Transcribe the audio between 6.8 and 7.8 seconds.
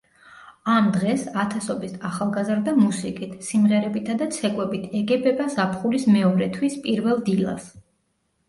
პირველ დილას.